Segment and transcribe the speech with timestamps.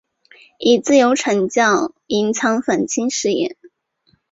[0.57, 3.55] 以自由传教隐藏反清事业。